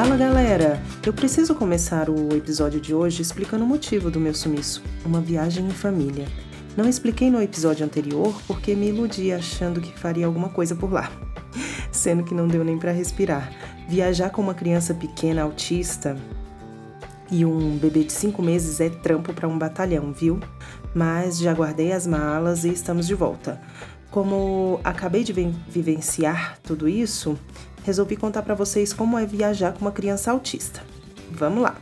Fala 0.00 0.16
galera! 0.16 0.82
Eu 1.04 1.12
preciso 1.12 1.54
começar 1.54 2.08
o 2.08 2.34
episódio 2.34 2.80
de 2.80 2.94
hoje 2.94 3.20
explicando 3.20 3.64
o 3.64 3.68
motivo 3.68 4.10
do 4.10 4.18
meu 4.18 4.32
sumiço: 4.32 4.82
uma 5.04 5.20
viagem 5.20 5.66
em 5.66 5.70
família. 5.72 6.26
Não 6.74 6.88
expliquei 6.88 7.30
no 7.30 7.42
episódio 7.42 7.84
anterior 7.84 8.34
porque 8.46 8.74
me 8.74 8.88
iludi 8.88 9.30
achando 9.30 9.78
que 9.78 9.92
faria 9.98 10.24
alguma 10.24 10.48
coisa 10.48 10.74
por 10.74 10.90
lá, 10.90 11.12
sendo 11.92 12.24
que 12.24 12.32
não 12.32 12.48
deu 12.48 12.64
nem 12.64 12.78
para 12.78 12.92
respirar. 12.92 13.52
Viajar 13.90 14.30
com 14.30 14.40
uma 14.40 14.54
criança 14.54 14.94
pequena 14.94 15.42
autista 15.42 16.16
e 17.30 17.44
um 17.44 17.76
bebê 17.76 18.02
de 18.02 18.14
5 18.14 18.42
meses 18.42 18.80
é 18.80 18.88
trampo 18.88 19.34
para 19.34 19.48
um 19.48 19.58
batalhão, 19.58 20.14
viu? 20.14 20.40
Mas 20.94 21.38
já 21.38 21.52
guardei 21.52 21.92
as 21.92 22.06
malas 22.06 22.64
e 22.64 22.70
estamos 22.70 23.06
de 23.06 23.14
volta. 23.14 23.60
Como 24.10 24.80
acabei 24.82 25.22
de 25.22 25.34
vivenciar 25.68 26.58
tudo 26.62 26.88
isso, 26.88 27.38
resolvi 27.84 28.16
contar 28.16 28.42
para 28.42 28.54
vocês 28.54 28.92
como 28.92 29.18
é 29.18 29.26
viajar 29.26 29.72
com 29.72 29.80
uma 29.80 29.92
criança 29.92 30.30
autista. 30.30 30.82
Vamos 31.30 31.62
lá! 31.62 31.76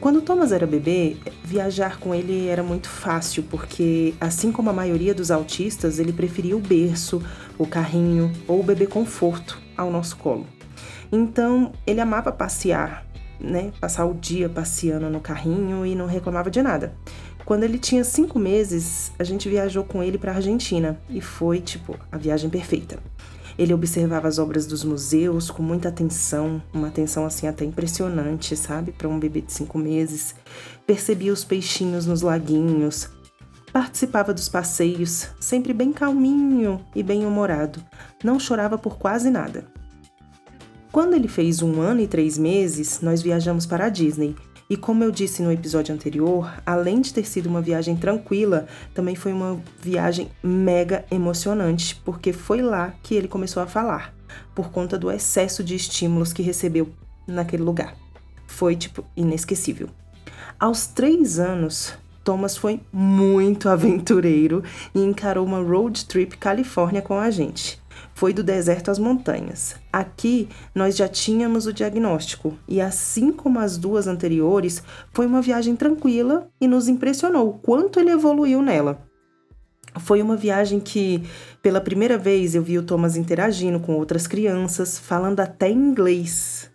Quando 0.00 0.22
Thomas 0.22 0.52
era 0.52 0.64
bebê, 0.64 1.16
viajar 1.42 1.98
com 1.98 2.14
ele 2.14 2.46
era 2.46 2.62
muito 2.62 2.88
fácil, 2.88 3.42
porque, 3.42 4.14
assim 4.20 4.52
como 4.52 4.70
a 4.70 4.72
maioria 4.72 5.12
dos 5.12 5.30
autistas, 5.30 5.98
ele 5.98 6.12
preferia 6.12 6.56
o 6.56 6.60
berço, 6.60 7.20
o 7.58 7.66
carrinho 7.66 8.32
ou 8.46 8.60
o 8.60 8.62
bebê 8.62 8.86
conforto 8.86 9.58
ao 9.76 9.90
nosso 9.90 10.16
colo. 10.16 10.46
Então, 11.10 11.72
ele 11.84 12.00
amava 12.00 12.30
passear, 12.30 13.04
né? 13.40 13.72
Passar 13.80 14.04
o 14.04 14.14
dia 14.14 14.48
passeando 14.48 15.10
no 15.10 15.20
carrinho 15.20 15.84
e 15.84 15.96
não 15.96 16.06
reclamava 16.06 16.48
de 16.48 16.62
nada. 16.62 16.94
Quando 17.44 17.64
ele 17.64 17.78
tinha 17.78 18.04
cinco 18.04 18.38
meses, 18.38 19.10
a 19.18 19.24
gente 19.24 19.48
viajou 19.48 19.82
com 19.82 20.00
ele 20.00 20.18
para 20.18 20.34
Argentina 20.34 21.00
e 21.10 21.20
foi, 21.20 21.60
tipo, 21.60 21.96
a 22.12 22.16
viagem 22.16 22.48
perfeita. 22.48 22.98
Ele 23.58 23.74
observava 23.74 24.28
as 24.28 24.38
obras 24.38 24.66
dos 24.66 24.84
museus 24.84 25.50
com 25.50 25.64
muita 25.64 25.88
atenção, 25.88 26.62
uma 26.72 26.86
atenção 26.86 27.26
assim 27.26 27.48
até 27.48 27.64
impressionante, 27.64 28.56
sabe, 28.56 28.92
para 28.92 29.08
um 29.08 29.18
bebê 29.18 29.40
de 29.40 29.52
cinco 29.52 29.76
meses. 29.76 30.34
Percebia 30.86 31.32
os 31.32 31.42
peixinhos 31.42 32.06
nos 32.06 32.22
laguinhos, 32.22 33.08
participava 33.72 34.32
dos 34.32 34.48
passeios, 34.48 35.28
sempre 35.40 35.72
bem 35.72 35.92
calminho 35.92 36.80
e 36.94 37.02
bem 37.02 37.26
humorado. 37.26 37.84
Não 38.22 38.38
chorava 38.38 38.78
por 38.78 38.96
quase 38.96 39.28
nada. 39.28 39.66
Quando 40.92 41.14
ele 41.14 41.28
fez 41.28 41.60
um 41.60 41.80
ano 41.80 42.00
e 42.00 42.06
três 42.06 42.38
meses, 42.38 43.00
nós 43.02 43.20
viajamos 43.20 43.66
para 43.66 43.86
a 43.86 43.88
Disney 43.88 44.34
e 44.70 44.76
como 44.76 45.02
eu 45.02 45.10
disse 45.10 45.42
no 45.42 45.50
episódio 45.50 45.94
anterior, 45.94 46.52
além 46.66 47.00
de 47.00 47.14
ter 47.14 47.26
sido 47.26 47.46
uma 47.46 47.62
viagem 47.62 47.96
tranquila, 47.96 48.66
também 48.92 49.14
foi 49.14 49.32
uma 49.32 49.58
viagem 49.80 50.30
mega 50.42 51.06
emocionante, 51.10 51.96
porque 52.04 52.34
foi 52.34 52.60
lá 52.60 52.92
que 53.02 53.14
ele 53.14 53.28
começou 53.28 53.62
a 53.62 53.66
falar, 53.66 54.14
por 54.54 54.70
conta 54.70 54.98
do 54.98 55.10
excesso 55.10 55.64
de 55.64 55.74
estímulos 55.74 56.34
que 56.34 56.42
recebeu 56.42 56.90
naquele 57.26 57.62
lugar. 57.62 57.96
Foi, 58.46 58.76
tipo, 58.76 59.04
inesquecível. 59.16 59.88
Aos 60.60 60.86
três 60.86 61.38
anos, 61.38 61.94
Thomas 62.22 62.54
foi 62.54 62.80
muito 62.92 63.70
aventureiro 63.70 64.62
e 64.94 65.00
encarou 65.00 65.46
uma 65.46 65.62
road 65.62 66.04
trip 66.04 66.36
Califórnia 66.36 67.00
com 67.00 67.18
a 67.18 67.30
gente 67.30 67.80
foi 68.18 68.32
do 68.32 68.42
deserto 68.42 68.90
às 68.90 68.98
montanhas. 68.98 69.76
Aqui 69.92 70.48
nós 70.74 70.96
já 70.96 71.06
tínhamos 71.06 71.68
o 71.68 71.72
diagnóstico 71.72 72.58
e, 72.66 72.80
assim 72.80 73.30
como 73.30 73.60
as 73.60 73.78
duas 73.78 74.08
anteriores, 74.08 74.82
foi 75.12 75.24
uma 75.24 75.40
viagem 75.40 75.76
tranquila 75.76 76.50
e 76.60 76.66
nos 76.66 76.88
impressionou 76.88 77.48
o 77.48 77.52
quanto 77.52 78.00
ele 78.00 78.10
evoluiu 78.10 78.60
nela. 78.60 79.06
Foi 80.00 80.20
uma 80.20 80.34
viagem 80.34 80.80
que, 80.80 81.22
pela 81.62 81.80
primeira 81.80 82.18
vez, 82.18 82.56
eu 82.56 82.62
vi 82.62 82.76
o 82.76 82.82
Thomas 82.82 83.16
interagindo 83.16 83.78
com 83.78 83.94
outras 83.94 84.26
crianças, 84.26 84.98
falando 84.98 85.38
até 85.38 85.70
inglês. 85.70 86.68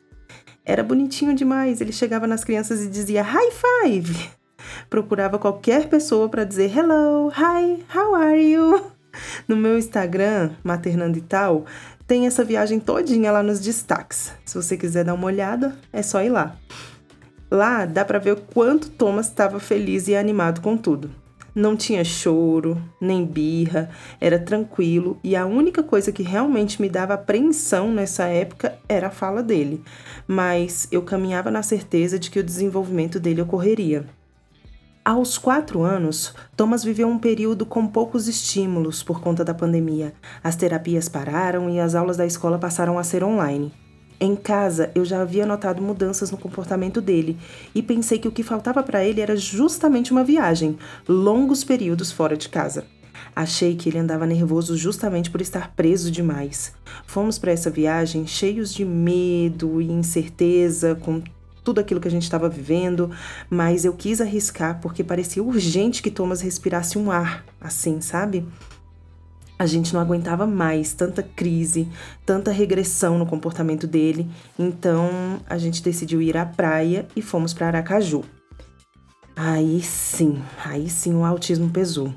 Era 0.63 0.81
bonitinho 0.81 1.35
demais, 1.35 1.81
ele 1.81 1.91
chegava 1.91 2.25
nas 2.25 2.45
crianças 2.45 2.81
e 2.81 2.89
dizia 2.89 3.21
high 3.21 3.51
five. 3.51 4.29
Procurava 4.89 5.37
qualquer 5.37 5.89
pessoa 5.89 6.29
para 6.29 6.45
dizer 6.45 6.71
hello, 6.73 7.29
hi, 7.31 7.83
how 7.93 8.15
are 8.15 8.41
you? 8.41 8.92
No 9.47 9.55
meu 9.55 9.77
Instagram, 9.77 10.51
Maternando 10.63 11.17
e 11.17 11.21
Tal, 11.21 11.65
tem 12.07 12.25
essa 12.27 12.43
viagem 12.43 12.79
todinha 12.79 13.31
lá 13.31 13.41
nos 13.41 13.59
destaques. 13.59 14.31
Se 14.45 14.55
você 14.55 14.77
quiser 14.77 15.05
dar 15.05 15.13
uma 15.13 15.27
olhada, 15.27 15.77
é 15.91 16.01
só 16.01 16.21
ir 16.21 16.29
lá. 16.29 16.55
Lá 17.49 17.85
dá 17.85 18.03
para 18.03 18.19
ver 18.19 18.33
o 18.33 18.41
quanto 18.41 18.89
Thomas 18.89 19.27
estava 19.27 19.59
feliz 19.59 20.07
e 20.07 20.15
animado 20.15 20.61
com 20.61 20.75
tudo. 20.75 21.11
Não 21.55 21.75
tinha 21.75 22.03
choro, 22.03 22.81
nem 22.99 23.23
birra, 23.23 23.91
era 24.19 24.39
tranquilo 24.39 25.19
e 25.23 25.35
a 25.35 25.45
única 25.45 25.83
coisa 25.83 26.11
que 26.11 26.23
realmente 26.23 26.81
me 26.81 26.89
dava 26.89 27.13
apreensão 27.13 27.93
nessa 27.93 28.23
época 28.25 28.75
era 28.89 29.07
a 29.07 29.11
fala 29.11 29.43
dele. 29.43 29.83
Mas 30.27 30.87
eu 30.91 31.03
caminhava 31.03 31.51
na 31.51 31.61
certeza 31.61 32.17
de 32.17 32.31
que 32.31 32.39
o 32.39 32.43
desenvolvimento 32.43 33.19
dele 33.19 33.41
ocorreria. 33.41 34.03
Aos 35.05 35.37
quatro 35.37 35.83
anos, 35.83 36.33
Thomas 36.55 36.81
viveu 36.81 37.09
um 37.09 37.19
período 37.19 37.65
com 37.65 37.85
poucos 37.85 38.29
estímulos 38.29 39.03
por 39.03 39.19
conta 39.19 39.43
da 39.43 39.53
pandemia. 39.53 40.13
As 40.41 40.55
terapias 40.55 41.09
pararam 41.09 41.69
e 41.69 41.77
as 41.77 41.93
aulas 41.93 42.15
da 42.15 42.25
escola 42.25 42.57
passaram 42.57 42.97
a 42.97 43.03
ser 43.03 43.21
online. 43.21 43.73
Em 44.17 44.33
casa, 44.33 44.91
eu 44.95 45.03
já 45.03 45.21
havia 45.21 45.45
notado 45.45 45.81
mudanças 45.81 46.31
no 46.31 46.37
comportamento 46.37 47.01
dele 47.01 47.37
e 47.75 47.83
pensei 47.83 48.17
que 48.17 48.29
o 48.29 48.31
que 48.31 48.43
faltava 48.43 48.81
para 48.81 49.03
ele 49.03 49.19
era 49.19 49.35
justamente 49.35 50.13
uma 50.13 50.23
viagem, 50.23 50.77
longos 51.05 51.65
períodos 51.65 52.09
fora 52.09 52.37
de 52.37 52.47
casa. 52.47 52.85
Achei 53.35 53.75
que 53.75 53.89
ele 53.89 53.97
andava 53.97 54.25
nervoso 54.25 54.77
justamente 54.77 55.29
por 55.29 55.41
estar 55.41 55.75
preso 55.75 56.09
demais. 56.09 56.73
Fomos 57.05 57.37
para 57.37 57.51
essa 57.51 57.69
viagem 57.69 58.25
cheios 58.25 58.73
de 58.73 58.85
medo 58.85 59.81
e 59.81 59.91
incerteza, 59.91 60.95
com 60.95 61.21
tudo 61.63 61.79
aquilo 61.79 61.99
que 61.99 62.07
a 62.07 62.11
gente 62.11 62.23
estava 62.23 62.49
vivendo, 62.49 63.09
mas 63.49 63.85
eu 63.85 63.93
quis 63.93 64.19
arriscar 64.19 64.79
porque 64.81 65.03
parecia 65.03 65.43
urgente 65.43 66.01
que 66.01 66.11
Thomas 66.11 66.41
respirasse 66.41 66.97
um 66.97 67.09
ar, 67.09 67.45
assim, 67.61 68.01
sabe? 68.01 68.45
A 69.57 69.65
gente 69.65 69.93
não 69.93 70.01
aguentava 70.01 70.45
mais 70.45 70.93
tanta 70.93 71.23
crise, 71.23 71.87
tanta 72.25 72.51
regressão 72.51 73.17
no 73.17 73.25
comportamento 73.25 73.87
dele, 73.87 74.29
então 74.57 75.39
a 75.47 75.57
gente 75.57 75.81
decidiu 75.81 76.21
ir 76.21 76.35
à 76.35 76.45
praia 76.45 77.07
e 77.15 77.21
fomos 77.21 77.53
para 77.53 77.67
Aracaju. 77.67 78.23
Aí 79.35 79.81
sim, 79.81 80.41
aí 80.63 80.89
sim 80.89 81.13
o 81.15 81.23
autismo 81.23 81.69
pesou. 81.69 82.13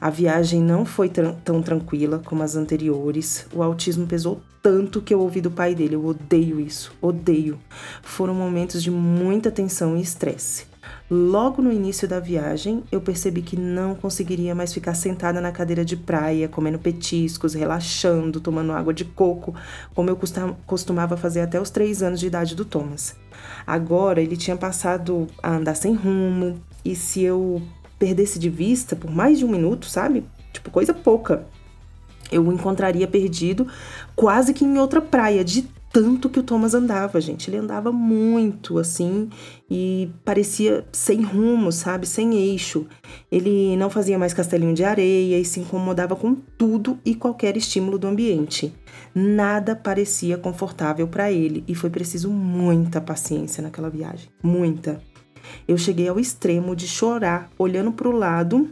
A 0.00 0.10
viagem 0.10 0.60
não 0.62 0.84
foi 0.84 1.08
tão 1.08 1.62
tranquila 1.62 2.20
como 2.24 2.42
as 2.42 2.54
anteriores. 2.56 3.46
O 3.52 3.62
autismo 3.62 4.06
pesou 4.06 4.40
tanto 4.62 5.00
que 5.02 5.12
eu 5.12 5.20
ouvi 5.20 5.40
do 5.40 5.50
pai 5.50 5.74
dele. 5.74 5.96
Eu 5.96 6.04
odeio 6.06 6.60
isso, 6.60 6.92
odeio. 7.00 7.58
Foram 8.02 8.34
momentos 8.34 8.82
de 8.82 8.90
muita 8.90 9.50
tensão 9.50 9.96
e 9.96 10.00
estresse. 10.00 10.66
Logo 11.10 11.62
no 11.62 11.72
início 11.72 12.06
da 12.06 12.20
viagem, 12.20 12.82
eu 12.92 13.00
percebi 13.00 13.42
que 13.42 13.56
não 13.56 13.94
conseguiria 13.94 14.54
mais 14.54 14.72
ficar 14.72 14.94
sentada 14.94 15.40
na 15.40 15.50
cadeira 15.50 15.84
de 15.84 15.96
praia, 15.96 16.48
comendo 16.48 16.78
petiscos, 16.78 17.54
relaxando, 17.54 18.40
tomando 18.40 18.72
água 18.72 18.92
de 18.92 19.04
coco, 19.04 19.54
como 19.94 20.10
eu 20.10 20.18
costumava 20.66 21.16
fazer 21.16 21.40
até 21.40 21.60
os 21.60 21.70
três 21.70 22.02
anos 22.02 22.20
de 22.20 22.26
idade 22.26 22.54
do 22.54 22.64
Thomas. 22.64 23.16
Agora 23.66 24.20
ele 24.20 24.36
tinha 24.36 24.56
passado 24.56 25.26
a 25.42 25.56
andar 25.56 25.74
sem 25.74 25.94
rumo, 25.94 26.60
e 26.84 26.94
se 26.94 27.22
eu 27.22 27.62
perdesse 27.98 28.38
de 28.38 28.48
vista 28.48 28.94
por 28.94 29.10
mais 29.10 29.38
de 29.38 29.44
um 29.44 29.50
minuto, 29.50 29.86
sabe? 29.86 30.24
Tipo, 30.52 30.70
coisa 30.70 30.94
pouca. 30.94 31.46
Eu 32.30 32.46
o 32.46 32.52
encontraria 32.52 33.06
perdido 33.06 33.66
quase 34.14 34.52
que 34.52 34.64
em 34.64 34.78
outra 34.78 35.00
praia, 35.00 35.42
de 35.42 35.66
tanto 35.90 36.28
que 36.28 36.38
o 36.38 36.42
Thomas 36.42 36.74
andava, 36.74 37.20
gente. 37.20 37.48
Ele 37.48 37.56
andava 37.56 37.90
muito 37.90 38.78
assim 38.78 39.30
e 39.70 40.10
parecia 40.24 40.84
sem 40.92 41.22
rumo, 41.22 41.72
sabe? 41.72 42.06
Sem 42.06 42.36
eixo. 42.36 42.86
Ele 43.32 43.76
não 43.76 43.88
fazia 43.88 44.18
mais 44.18 44.34
castelinho 44.34 44.74
de 44.74 44.84
areia 44.84 45.38
e 45.38 45.44
se 45.44 45.60
incomodava 45.60 46.14
com 46.14 46.34
tudo 46.34 46.98
e 47.04 47.14
qualquer 47.14 47.56
estímulo 47.56 47.98
do 47.98 48.06
ambiente. 48.06 48.72
Nada 49.14 49.74
parecia 49.74 50.36
confortável 50.36 51.08
para 51.08 51.32
ele 51.32 51.64
e 51.66 51.74
foi 51.74 51.90
preciso 51.90 52.30
muita 52.30 53.00
paciência 53.00 53.62
naquela 53.62 53.88
viagem. 53.88 54.28
Muita. 54.42 55.00
Eu 55.66 55.78
cheguei 55.78 56.08
ao 56.08 56.18
extremo 56.18 56.74
de 56.74 56.86
chorar 56.86 57.50
olhando 57.58 57.92
para 57.92 58.08
o 58.08 58.12
lado, 58.12 58.70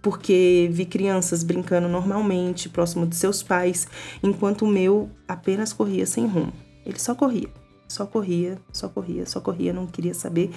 porque 0.00 0.68
vi 0.72 0.84
crianças 0.84 1.42
brincando 1.42 1.88
normalmente 1.88 2.68
próximo 2.68 3.06
de 3.06 3.16
seus 3.16 3.42
pais, 3.42 3.86
enquanto 4.22 4.62
o 4.62 4.68
meu 4.68 5.10
apenas 5.26 5.72
corria 5.72 6.06
sem 6.06 6.26
rumo. 6.26 6.52
Ele 6.84 6.98
só 6.98 7.14
corria, 7.14 7.48
só 7.88 8.04
corria, 8.04 8.58
só 8.72 8.88
corria, 8.88 9.24
só 9.26 9.40
corria, 9.40 9.72
não 9.72 9.86
queria 9.86 10.14
saber 10.14 10.50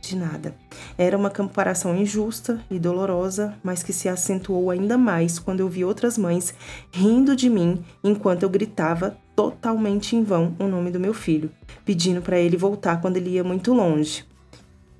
de 0.00 0.16
nada. 0.16 0.54
Era 0.98 1.16
uma 1.16 1.30
comparação 1.30 1.96
injusta 1.96 2.60
e 2.70 2.78
dolorosa, 2.78 3.54
mas 3.62 3.82
que 3.82 3.92
se 3.92 4.08
acentuou 4.08 4.70
ainda 4.70 4.98
mais 4.98 5.38
quando 5.38 5.60
eu 5.60 5.68
vi 5.68 5.84
outras 5.84 6.18
mães 6.18 6.54
rindo 6.92 7.34
de 7.34 7.48
mim 7.48 7.82
enquanto 8.02 8.42
eu 8.42 8.50
gritava 8.50 9.16
totalmente 9.34 10.14
em 10.14 10.22
vão 10.22 10.54
o 10.58 10.66
nome 10.66 10.90
do 10.90 11.00
meu 11.00 11.14
filho, 11.14 11.50
pedindo 11.84 12.20
para 12.20 12.38
ele 12.38 12.56
voltar 12.56 13.00
quando 13.00 13.16
ele 13.16 13.30
ia 13.30 13.44
muito 13.44 13.72
longe. 13.72 14.24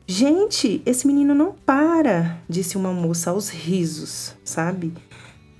Gente, 0.06 0.82
esse 0.84 1.06
menino 1.06 1.34
não 1.34 1.52
para, 1.52 2.38
disse 2.46 2.76
uma 2.76 2.92
moça 2.92 3.30
aos 3.30 3.48
risos, 3.48 4.34
sabe? 4.44 4.92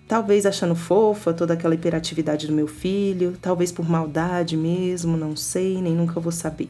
Talvez 0.06 0.44
achando 0.44 0.74
fofa 0.74 1.32
toda 1.32 1.54
aquela 1.54 1.74
hiperatividade 1.74 2.46
do 2.46 2.52
meu 2.52 2.66
filho, 2.66 3.38
talvez 3.40 3.72
por 3.72 3.88
maldade 3.88 4.54
mesmo, 4.54 5.16
não 5.16 5.34
sei, 5.34 5.80
nem 5.80 5.94
nunca 5.94 6.20
vou 6.20 6.30
saber. 6.30 6.68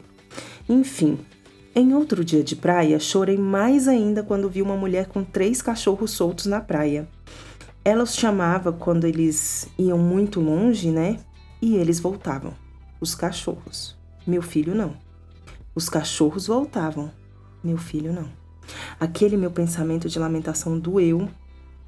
Enfim, 0.69 1.19
em 1.75 1.93
outro 1.93 2.23
dia 2.23 2.41
de 2.41 2.55
praia, 2.55 2.97
chorei 2.97 3.37
mais 3.37 3.89
ainda 3.89 4.23
quando 4.23 4.49
vi 4.49 4.61
uma 4.61 4.77
mulher 4.77 5.07
com 5.07 5.21
três 5.21 5.61
cachorros 5.61 6.11
soltos 6.11 6.45
na 6.45 6.61
praia. 6.61 7.09
Ela 7.83 8.03
os 8.03 8.15
chamava 8.15 8.71
quando 8.71 9.03
eles 9.03 9.67
iam 9.77 9.97
muito 9.97 10.39
longe, 10.39 10.89
né? 10.91 11.19
E 11.61 11.75
eles 11.75 11.99
voltavam. 11.99 12.53
Os 13.01 13.13
cachorros. 13.13 13.97
Meu 14.25 14.41
filho 14.41 14.73
não. 14.73 14.95
Os 15.75 15.89
cachorros 15.89 16.47
voltavam. 16.47 17.11
Meu 17.65 17.79
filho 17.79 18.13
não. 18.13 18.29
Aquele 18.99 19.35
meu 19.35 19.49
pensamento 19.49 20.07
de 20.07 20.19
lamentação 20.19 20.77
doeu, 20.77 21.27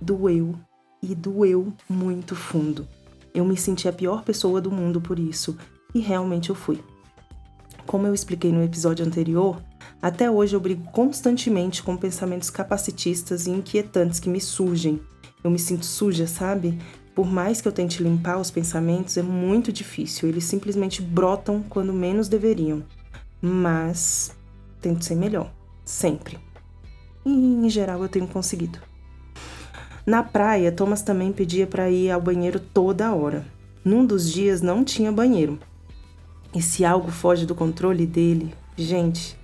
doeu 0.01 0.55
e 1.03 1.13
doeu 1.13 1.71
muito 1.87 2.35
fundo. 2.35 2.87
Eu 3.31 3.45
me 3.45 3.55
senti 3.55 3.87
a 3.87 3.93
pior 3.93 4.23
pessoa 4.23 4.59
do 4.59 4.71
mundo 4.71 4.99
por 4.99 5.19
isso, 5.19 5.55
e 5.93 5.99
realmente 5.99 6.49
eu 6.49 6.55
fui. 6.55 6.83
Como 7.85 8.07
eu 8.07 8.13
expliquei 8.15 8.51
no 8.51 8.63
episódio 8.63 9.05
anterior, 9.05 9.61
até 10.01 10.31
hoje 10.31 10.55
eu 10.55 10.59
brigo 10.59 10.83
constantemente 10.91 11.83
com 11.83 11.95
pensamentos 11.95 12.49
capacitistas 12.49 13.45
e 13.45 13.51
inquietantes 13.51 14.19
que 14.19 14.29
me 14.29 14.41
surgem. 14.41 14.99
Eu 15.43 15.51
me 15.51 15.59
sinto 15.59 15.85
suja, 15.85 16.25
sabe? 16.25 16.79
Por 17.13 17.27
mais 17.27 17.61
que 17.61 17.67
eu 17.67 17.71
tente 17.71 18.01
limpar 18.01 18.39
os 18.39 18.49
pensamentos, 18.49 19.15
é 19.15 19.21
muito 19.21 19.71
difícil. 19.71 20.27
Eles 20.27 20.45
simplesmente 20.45 21.03
brotam 21.03 21.63
quando 21.69 21.93
menos 21.93 22.27
deveriam. 22.27 22.83
Mas 23.39 24.35
tento 24.81 25.05
ser 25.05 25.15
melhor, 25.15 25.51
sempre. 25.87 26.37
E 27.25 27.31
em 27.31 27.69
geral 27.69 28.01
eu 28.03 28.09
tenho 28.09 28.27
conseguido. 28.27 28.79
Na 30.05 30.23
praia, 30.23 30.71
Thomas 30.71 31.01
também 31.01 31.33
pedia 31.33 31.67
para 31.67 31.89
ir 31.89 32.11
ao 32.11 32.21
banheiro 32.21 32.59
toda 32.59 33.13
hora. 33.13 33.45
Num 33.83 34.05
dos 34.05 34.31
dias 34.31 34.61
não 34.61 34.83
tinha 34.83 35.11
banheiro. 35.11 35.59
E 36.53 36.61
se 36.61 36.85
algo 36.85 37.11
foge 37.11 37.45
do 37.45 37.53
controle 37.53 38.05
dele, 38.05 38.53
gente, 38.77 39.37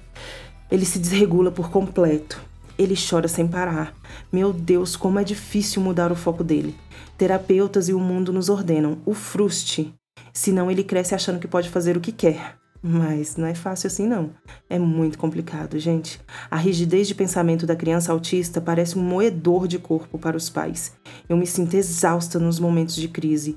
ele 0.71 0.85
se 0.85 0.99
desregula 0.99 1.51
por 1.51 1.69
completo. 1.69 2.41
Ele 2.77 2.95
chora 2.95 3.27
sem 3.27 3.47
parar. 3.47 3.93
Meu 4.31 4.51
Deus, 4.51 4.95
como 4.95 5.19
é 5.19 5.23
difícil 5.23 5.81
mudar 5.81 6.11
o 6.11 6.15
foco 6.15 6.43
dele. 6.43 6.75
Terapeutas 7.17 7.89
e 7.89 7.93
o 7.93 7.99
mundo 7.99 8.33
nos 8.33 8.49
ordenam. 8.49 8.97
O 9.05 9.13
fruste. 9.13 9.93
Senão 10.31 10.71
ele 10.71 10.83
cresce 10.83 11.13
achando 11.13 11.39
que 11.39 11.47
pode 11.47 11.69
fazer 11.69 11.95
o 11.95 12.01
que 12.01 12.11
quer. 12.11 12.62
Mas 12.85 13.37
não 13.37 13.47
é 13.47 13.55
fácil 13.55 13.87
assim, 13.87 14.05
não. 14.05 14.31
É 14.69 14.77
muito 14.77 15.17
complicado, 15.17 15.79
gente. 15.79 16.19
A 16.51 16.57
rigidez 16.57 17.07
de 17.07 17.15
pensamento 17.15 17.65
da 17.65 17.77
criança 17.77 18.11
autista 18.11 18.59
parece 18.59 18.99
um 18.99 19.01
moedor 19.01 19.69
de 19.69 19.79
corpo 19.79 20.19
para 20.19 20.35
os 20.35 20.49
pais. 20.49 20.93
Eu 21.29 21.37
me 21.37 21.47
sinto 21.47 21.75
exausta 21.75 22.37
nos 22.37 22.59
momentos 22.59 22.95
de 22.95 23.07
crise. 23.07 23.55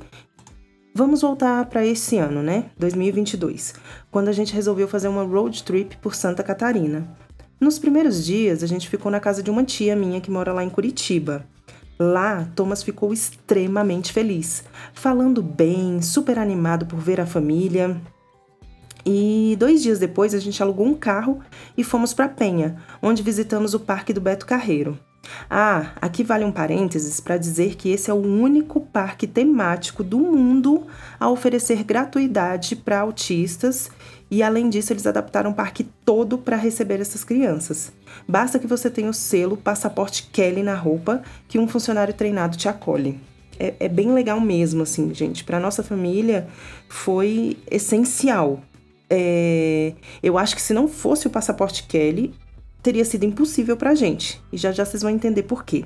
Vamos 0.94 1.22
voltar 1.22 1.66
para 1.66 1.84
esse 1.84 2.16
ano, 2.18 2.40
né? 2.40 2.66
2022, 2.78 3.74
quando 4.12 4.28
a 4.28 4.32
gente 4.32 4.54
resolveu 4.54 4.86
fazer 4.86 5.08
uma 5.08 5.24
road 5.24 5.64
trip 5.64 5.96
por 5.96 6.14
Santa 6.14 6.44
Catarina. 6.44 7.06
Nos 7.60 7.80
primeiros 7.80 8.24
dias, 8.24 8.62
a 8.62 8.66
gente 8.66 8.88
ficou 8.88 9.10
na 9.10 9.18
casa 9.18 9.42
de 9.42 9.50
uma 9.50 9.64
tia 9.64 9.96
minha 9.96 10.20
que 10.20 10.30
mora 10.30 10.52
lá 10.52 10.62
em 10.62 10.70
Curitiba. 10.70 11.44
Lá, 11.98 12.46
Thomas 12.54 12.82
ficou 12.82 13.12
extremamente 13.12 14.12
feliz, 14.12 14.62
falando 14.94 15.42
bem, 15.42 16.00
super 16.00 16.38
animado 16.38 16.86
por 16.86 17.00
ver 17.00 17.20
a 17.20 17.26
família. 17.26 18.00
E 19.08 19.54
dois 19.56 19.84
dias 19.84 20.00
depois, 20.00 20.34
a 20.34 20.40
gente 20.40 20.60
alugou 20.60 20.84
um 20.84 20.94
carro 20.94 21.38
e 21.78 21.84
fomos 21.84 22.12
para 22.12 22.28
Penha, 22.28 22.76
onde 23.00 23.22
visitamos 23.22 23.72
o 23.72 23.78
Parque 23.78 24.12
do 24.12 24.20
Beto 24.20 24.44
Carreiro. 24.44 24.98
Ah, 25.48 25.92
aqui 26.00 26.24
vale 26.24 26.44
um 26.44 26.50
parênteses 26.50 27.20
para 27.20 27.36
dizer 27.36 27.76
que 27.76 27.88
esse 27.88 28.10
é 28.10 28.14
o 28.14 28.16
único 28.16 28.80
parque 28.80 29.26
temático 29.26 30.02
do 30.02 30.18
mundo 30.18 30.86
a 31.20 31.30
oferecer 31.30 31.84
gratuidade 31.84 32.74
para 32.74 33.00
autistas 33.00 33.90
e, 34.28 34.42
além 34.42 34.68
disso, 34.68 34.92
eles 34.92 35.06
adaptaram 35.06 35.50
o 35.50 35.54
parque 35.54 35.84
todo 36.04 36.36
para 36.36 36.56
receber 36.56 37.00
essas 37.00 37.22
crianças. 37.22 37.92
Basta 38.26 38.58
que 38.58 38.66
você 38.66 38.90
tenha 38.90 39.10
o 39.10 39.14
selo 39.14 39.56
Passaporte 39.56 40.28
Kelly 40.32 40.64
na 40.64 40.74
roupa 40.74 41.22
que 41.46 41.60
um 41.60 41.68
funcionário 41.68 42.14
treinado 42.14 42.56
te 42.56 42.68
acolhe. 42.68 43.20
É, 43.58 43.74
é 43.80 43.88
bem 43.88 44.12
legal 44.12 44.40
mesmo, 44.40 44.82
assim, 44.82 45.14
gente. 45.14 45.44
Para 45.44 45.60
nossa 45.60 45.82
família 45.82 46.48
foi 46.88 47.56
essencial. 47.70 48.62
É, 49.08 49.94
eu 50.22 50.36
acho 50.36 50.54
que 50.54 50.62
se 50.62 50.74
não 50.74 50.88
fosse 50.88 51.26
o 51.26 51.30
Passaporte 51.30 51.84
Kelly, 51.84 52.34
teria 52.82 53.04
sido 53.04 53.24
impossível 53.24 53.76
para 53.76 53.90
a 53.90 53.94
gente. 53.94 54.40
E 54.52 54.56
já 54.56 54.72
já 54.72 54.84
vocês 54.84 55.02
vão 55.02 55.10
entender 55.10 55.42
por 55.42 55.64
quê. 55.64 55.84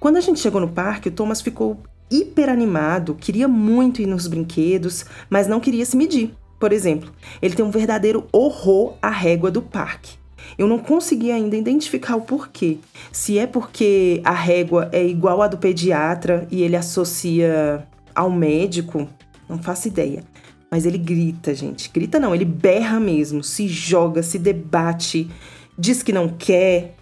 Quando 0.00 0.16
a 0.16 0.20
gente 0.20 0.40
chegou 0.40 0.60
no 0.60 0.68
parque, 0.68 1.08
o 1.08 1.12
Thomas 1.12 1.40
ficou 1.40 1.82
hiper 2.10 2.48
animado, 2.48 3.14
queria 3.14 3.48
muito 3.48 4.00
ir 4.00 4.06
nos 4.06 4.26
brinquedos, 4.26 5.04
mas 5.28 5.46
não 5.46 5.60
queria 5.60 5.84
se 5.84 5.96
medir. 5.96 6.34
Por 6.58 6.72
exemplo, 6.72 7.12
ele 7.40 7.54
tem 7.54 7.64
um 7.64 7.70
verdadeiro 7.70 8.26
horror 8.32 8.96
à 9.00 9.10
régua 9.10 9.50
do 9.50 9.62
parque. 9.62 10.16
Eu 10.56 10.66
não 10.66 10.78
consegui 10.78 11.30
ainda 11.30 11.56
identificar 11.56 12.16
o 12.16 12.22
porquê. 12.22 12.78
Se 13.12 13.38
é 13.38 13.46
porque 13.46 14.20
a 14.24 14.32
régua 14.32 14.88
é 14.92 15.04
igual 15.04 15.42
à 15.42 15.46
do 15.46 15.58
pediatra 15.58 16.48
e 16.50 16.62
ele 16.62 16.76
associa 16.76 17.86
ao 18.14 18.30
médico, 18.30 19.06
não 19.48 19.58
faço 19.58 19.88
ideia. 19.88 20.24
Mas 20.70 20.84
ele 20.84 20.98
grita, 20.98 21.54
gente. 21.54 21.90
Grita 21.90 22.20
não, 22.20 22.34
ele 22.34 22.44
berra 22.44 23.00
mesmo, 23.00 23.42
se 23.42 23.66
joga, 23.66 24.22
se 24.22 24.38
debate, 24.38 25.30
diz 25.78 26.02
que 26.02 26.12
não 26.12 26.28
quer. 26.28 26.94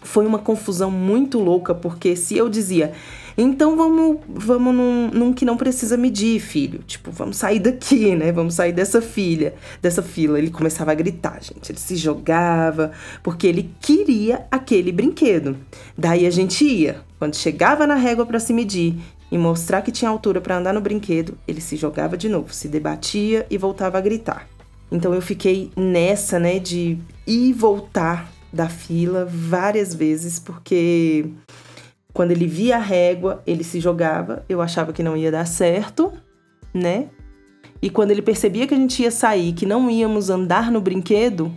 Foi 0.00 0.26
uma 0.26 0.38
confusão 0.38 0.90
muito 0.90 1.38
louca, 1.38 1.74
porque 1.74 2.14
se 2.14 2.36
eu 2.36 2.48
dizia, 2.48 2.92
então 3.36 3.76
vamos, 3.76 4.18
vamos 4.28 4.74
num, 4.74 5.08
num, 5.08 5.32
que 5.32 5.44
não 5.44 5.56
precisa 5.56 5.96
medir, 5.96 6.38
filho. 6.40 6.80
Tipo, 6.86 7.10
vamos 7.10 7.36
sair 7.36 7.58
daqui, 7.58 8.14
né? 8.14 8.30
Vamos 8.30 8.54
sair 8.54 8.72
dessa 8.72 9.02
filha, 9.02 9.54
dessa 9.82 10.02
fila. 10.02 10.38
Ele 10.38 10.50
começava 10.50 10.92
a 10.92 10.94
gritar, 10.94 11.42
gente. 11.42 11.72
Ele 11.72 11.78
se 11.78 11.96
jogava, 11.96 12.92
porque 13.22 13.46
ele 13.46 13.74
queria 13.80 14.46
aquele 14.50 14.92
brinquedo. 14.92 15.56
Daí 15.98 16.26
a 16.26 16.30
gente 16.30 16.64
ia. 16.64 17.02
Quando 17.18 17.34
chegava 17.34 17.86
na 17.86 17.94
régua 17.96 18.24
para 18.24 18.38
se 18.38 18.52
medir, 18.52 18.96
e 19.30 19.38
mostrar 19.38 19.82
que 19.82 19.92
tinha 19.92 20.10
altura 20.10 20.40
para 20.40 20.58
andar 20.58 20.72
no 20.72 20.80
brinquedo, 20.80 21.36
ele 21.46 21.60
se 21.60 21.76
jogava 21.76 22.16
de 22.16 22.28
novo, 22.28 22.52
se 22.52 22.68
debatia 22.68 23.46
e 23.50 23.58
voltava 23.58 23.98
a 23.98 24.00
gritar. 24.00 24.48
Então 24.90 25.14
eu 25.14 25.22
fiquei 25.22 25.70
nessa, 25.76 26.38
né, 26.38 26.58
de 26.58 26.98
ir 27.26 27.48
e 27.48 27.52
voltar 27.52 28.30
da 28.52 28.68
fila 28.68 29.24
várias 29.24 29.94
vezes, 29.94 30.38
porque 30.38 31.26
quando 32.12 32.30
ele 32.30 32.46
via 32.46 32.76
a 32.76 32.80
régua, 32.80 33.42
ele 33.44 33.64
se 33.64 33.80
jogava, 33.80 34.44
eu 34.48 34.62
achava 34.62 34.92
que 34.92 35.02
não 35.02 35.16
ia 35.16 35.32
dar 35.32 35.46
certo, 35.46 36.12
né? 36.72 37.08
E 37.82 37.90
quando 37.90 38.12
ele 38.12 38.22
percebia 38.22 38.66
que 38.66 38.74
a 38.74 38.76
gente 38.76 39.02
ia 39.02 39.10
sair, 39.10 39.52
que 39.52 39.66
não 39.66 39.90
íamos 39.90 40.30
andar 40.30 40.70
no 40.70 40.80
brinquedo, 40.80 41.52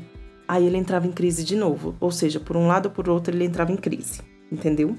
aí 0.47 0.65
ele 0.65 0.77
entrava 0.77 1.05
em 1.05 1.11
crise 1.11 1.43
de 1.43 1.55
novo. 1.55 1.95
Ou 1.99 2.11
seja, 2.11 2.39
por 2.39 2.57
um 2.57 2.67
lado 2.67 2.87
ou 2.87 2.91
por 2.91 3.07
outro 3.07 3.35
ele 3.35 3.45
entrava 3.45 3.71
em 3.71 3.77
crise, 3.77 4.21
entendeu? 4.51 4.97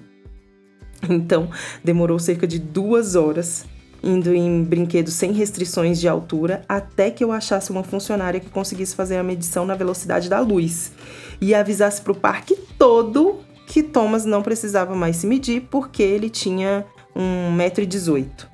Então, 1.09 1.49
demorou 1.83 2.19
cerca 2.19 2.47
de 2.47 2.59
duas 2.59 3.15
horas 3.15 3.65
indo 4.03 4.33
em 4.33 4.63
brinquedos 4.63 5.15
sem 5.15 5.33
restrições 5.33 6.01
de 6.01 6.09
altura 6.09 6.63
até 6.69 7.11
que 7.11 7.23
eu 7.23 7.33
achasse 7.33 7.71
uma 7.71 7.83
funcionária 7.83 8.41
que 8.41 8.49
conseguisse 8.49 8.95
fazer 8.95 9.17
a 9.17 9.23
medição 9.23 9.67
na 9.67 9.75
velocidade 9.75 10.29
da 10.29 10.41
luz 10.41 10.93
e 11.41 11.55
avisasse 11.55 12.01
para 12.01 12.13
o 12.13 12.17
parque 12.17 12.57
todo 12.79 13.41
que 13.67 13.83
Thomas 13.83 14.25
não 14.25 14.43
precisava 14.43 14.95
mais 14.95 15.17
se 15.17 15.27
medir 15.27 15.67
porque 15.71 16.03
ele 16.03 16.31
tinha 16.31 16.87
1,18m. 17.15 18.47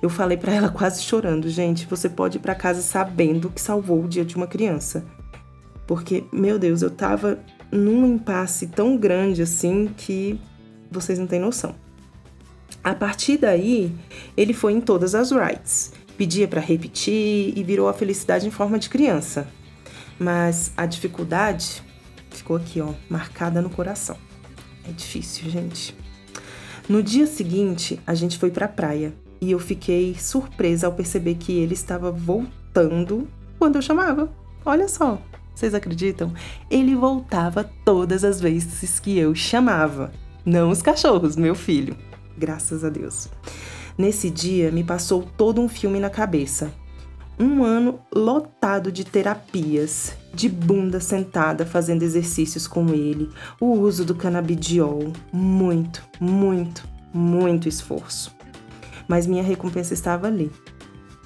Eu 0.00 0.08
falei 0.08 0.36
para 0.36 0.52
ela 0.52 0.68
quase 0.68 1.02
chorando, 1.02 1.48
gente, 1.48 1.86
você 1.86 2.08
pode 2.08 2.38
ir 2.38 2.40
para 2.40 2.54
casa 2.54 2.82
sabendo 2.82 3.50
que 3.50 3.60
salvou 3.60 4.02
o 4.02 4.08
dia 4.08 4.24
de 4.24 4.34
uma 4.34 4.48
criança. 4.48 5.04
Porque, 5.86 6.24
meu 6.32 6.58
Deus, 6.58 6.82
eu 6.82 6.90
tava 6.90 7.38
num 7.70 8.14
impasse 8.14 8.66
tão 8.66 8.96
grande 8.96 9.42
assim 9.42 9.90
que 9.96 10.40
vocês 10.92 11.18
não 11.18 11.26
têm 11.26 11.40
noção. 11.40 11.74
A 12.82 12.94
partir 12.94 13.38
daí, 13.38 13.94
ele 14.36 14.52
foi 14.52 14.72
em 14.72 14.80
todas 14.80 15.14
as 15.14 15.30
rides, 15.30 15.92
pedia 16.16 16.48
para 16.48 16.60
repetir 16.60 17.56
e 17.56 17.62
virou 17.62 17.88
a 17.88 17.92
felicidade 17.92 18.46
em 18.46 18.50
forma 18.50 18.78
de 18.78 18.88
criança. 18.88 19.46
Mas 20.18 20.72
a 20.76 20.84
dificuldade 20.86 21.82
ficou 22.30 22.56
aqui, 22.56 22.80
ó, 22.80 22.92
marcada 23.08 23.62
no 23.62 23.70
coração. 23.70 24.16
É 24.88 24.92
difícil, 24.92 25.48
gente. 25.48 25.94
No 26.88 27.02
dia 27.02 27.26
seguinte, 27.26 28.00
a 28.06 28.14
gente 28.14 28.38
foi 28.38 28.50
para 28.50 28.66
a 28.66 28.68
praia 28.68 29.14
e 29.40 29.50
eu 29.50 29.58
fiquei 29.58 30.14
surpresa 30.16 30.86
ao 30.86 30.92
perceber 30.92 31.36
que 31.36 31.52
ele 31.52 31.74
estava 31.74 32.10
voltando 32.10 33.28
quando 33.58 33.76
eu 33.76 33.82
chamava. 33.82 34.32
Olha 34.64 34.88
só, 34.88 35.20
vocês 35.54 35.74
acreditam? 35.74 36.32
Ele 36.70 36.94
voltava 36.94 37.68
todas 37.84 38.24
as 38.24 38.40
vezes 38.40 38.98
que 38.98 39.18
eu 39.18 39.34
chamava. 39.34 40.12
Não 40.44 40.70
os 40.70 40.82
cachorros, 40.82 41.36
meu 41.36 41.54
filho. 41.54 41.96
Graças 42.36 42.84
a 42.84 42.88
Deus. 42.88 43.28
Nesse 43.96 44.28
dia 44.30 44.72
me 44.72 44.82
passou 44.82 45.22
todo 45.22 45.60
um 45.60 45.68
filme 45.68 46.00
na 46.00 46.10
cabeça. 46.10 46.72
Um 47.38 47.62
ano 47.64 48.00
lotado 48.14 48.90
de 48.90 49.04
terapias, 49.04 50.14
de 50.34 50.48
bunda 50.48 51.00
sentada 51.00 51.64
fazendo 51.64 52.02
exercícios 52.02 52.66
com 52.66 52.88
ele, 52.90 53.30
o 53.60 53.72
uso 53.72 54.04
do 54.04 54.14
canabidiol, 54.14 55.12
muito, 55.32 56.02
muito. 56.20 56.86
muito 57.12 57.68
esforço. 57.68 58.34
Mas 59.06 59.26
minha 59.26 59.42
recompensa 59.42 59.94
estava 59.94 60.26
ali, 60.26 60.50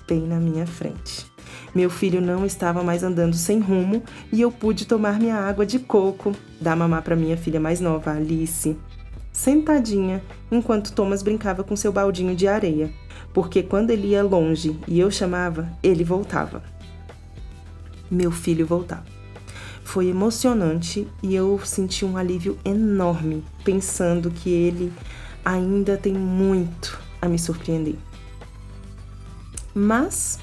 bem 0.06 0.20
na 0.26 0.37
minha 0.37 0.66
frente. 0.66 1.26
Meu 1.75 1.90
filho 1.90 2.20
não 2.20 2.46
estava 2.46 2.82
mais 2.82 3.02
andando 3.02 3.35
sem 3.35 3.61
rumo 3.61 4.02
e 4.32 4.40
eu 4.40 4.50
pude 4.50 4.87
tomar 4.87 5.18
minha 5.18 5.37
água 5.37 5.66
de 5.66 5.78
coco, 5.78 6.35
dar 6.61 6.75
mamar 6.75 7.02
para 7.02 7.14
minha 7.14 7.37
filha 7.37 7.61
mais 7.61 7.80
nova, 7.80 8.12
Alice, 8.12 8.76
sentadinha, 9.37 10.25
enquanto 10.50 10.95
Thomas 10.95 11.23
brincava 11.23 11.62
com 11.62 11.76
seu 11.76 11.93
baldinho 11.93 12.35
de 12.35 12.49
areia, 12.49 12.90
porque 13.35 13.62
quando 13.62 13.90
ele 13.90 14.09
ia 14.09 14.23
longe 14.23 14.81
e 14.88 14.99
eu 14.99 15.11
chamava, 15.11 15.71
ele 15.83 16.02
voltava. 16.02 16.62
Meu 18.11 18.33
filho 18.33 18.66
voltava. 18.66 19.05
Foi 19.85 20.09
emocionante 20.09 21.07
e 21.23 21.35
eu 21.35 21.61
senti 21.62 22.02
um 22.02 22.16
alívio 22.16 22.59
enorme 22.64 23.45
pensando 23.62 24.31
que 24.31 24.49
ele 24.49 24.90
ainda 25.45 25.99
tem 25.99 26.14
muito 26.14 26.99
a 27.21 27.28
me 27.28 27.38
surpreender. 27.38 27.97
Mas 29.75 30.38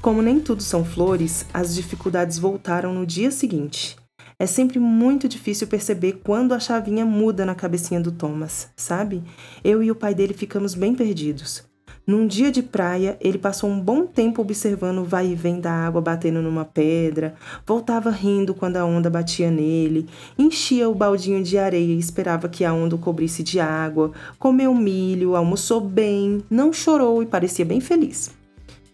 como 0.00 0.22
nem 0.22 0.40
tudo 0.40 0.62
são 0.62 0.86
flores, 0.86 1.44
as 1.52 1.74
dificuldades 1.74 2.38
voltaram 2.38 2.94
no 2.94 3.04
dia 3.04 3.30
seguinte. 3.30 3.94
É 4.40 4.46
sempre 4.46 4.78
muito 4.78 5.28
difícil 5.28 5.66
perceber 5.66 6.20
quando 6.22 6.54
a 6.54 6.60
chavinha 6.60 7.04
muda 7.04 7.44
na 7.44 7.56
cabecinha 7.56 8.00
do 8.00 8.12
Thomas, 8.12 8.68
sabe? 8.76 9.20
Eu 9.64 9.82
e 9.82 9.90
o 9.90 9.96
pai 9.96 10.14
dele 10.14 10.32
ficamos 10.32 10.76
bem 10.76 10.94
perdidos. 10.94 11.64
Num 12.06 12.24
dia 12.24 12.52
de 12.52 12.62
praia, 12.62 13.18
ele 13.20 13.36
passou 13.36 13.68
um 13.68 13.80
bom 13.80 14.06
tempo 14.06 14.40
observando 14.40 15.00
o 15.00 15.04
vai 15.04 15.26
e 15.26 15.34
vem 15.34 15.60
da 15.60 15.72
água 15.72 16.00
batendo 16.00 16.40
numa 16.40 16.64
pedra, 16.64 17.34
voltava 17.66 18.10
rindo 18.10 18.54
quando 18.54 18.76
a 18.76 18.84
onda 18.84 19.10
batia 19.10 19.50
nele, 19.50 20.06
enchia 20.38 20.88
o 20.88 20.94
baldinho 20.94 21.42
de 21.42 21.58
areia 21.58 21.92
e 21.92 21.98
esperava 21.98 22.48
que 22.48 22.64
a 22.64 22.72
onda 22.72 22.94
o 22.94 22.98
cobrisse 22.98 23.42
de 23.42 23.58
água, 23.58 24.12
comeu 24.38 24.72
milho, 24.72 25.34
almoçou 25.34 25.80
bem, 25.80 26.44
não 26.48 26.72
chorou 26.72 27.24
e 27.24 27.26
parecia 27.26 27.64
bem 27.64 27.80
feliz. 27.80 28.30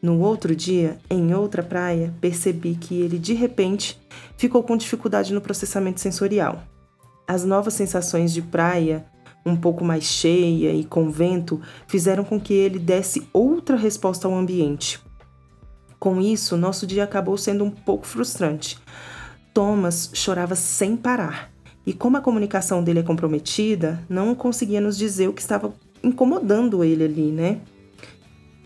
No 0.05 0.21
outro 0.21 0.55
dia, 0.55 0.99
em 1.09 1.33
outra 1.33 1.63
praia, 1.63 2.13
percebi 2.21 2.75
que 2.75 3.01
ele 3.01 3.19
de 3.19 3.33
repente 3.33 3.99
ficou 4.37 4.63
com 4.63 4.77
dificuldade 4.77 5.33
no 5.33 5.41
processamento 5.41 6.01
sensorial. 6.01 6.63
As 7.27 7.45
novas 7.45 7.75
sensações 7.75 8.33
de 8.33 8.43
praia, 8.43 9.07
um 9.47 9.57
pouco 9.57 9.85
mais 9.85 10.05
cheia 10.05 10.73
e 10.73 10.85
com 10.85 11.11
vento, 11.11 11.61
fizeram 11.87 12.25
com 12.25 12.41
que 12.41 12.53
ele 12.53 12.79
desse 12.79 13.27
outra 13.33 13.77
resposta 13.77 14.27
ao 14.27 14.35
ambiente. 14.35 15.01
Com 15.99 16.21
isso, 16.21 16.57
nosso 16.57 16.87
dia 16.87 17.05
acabou 17.05 17.39
sendo 17.39 17.65
um 17.65 17.71
pouco 17.71 18.07
frustrante. 18.07 18.79
Thomas 19.55 20.11
chorava 20.13 20.55
sem 20.55 20.97
parar, 20.97 21.51
e 21.87 21.93
como 21.93 22.17
a 22.17 22.21
comunicação 22.21 22.83
dele 22.83 23.01
é 23.01 23.03
comprometida, 23.03 24.03
não 24.09 24.35
conseguia 24.35 24.81
nos 24.81 24.99
dizer 24.99 25.29
o 25.29 25.33
que 25.33 25.41
estava 25.41 25.73
incomodando 26.03 26.85
ele 26.85 27.05
ali, 27.05 27.31
né? 27.31 27.61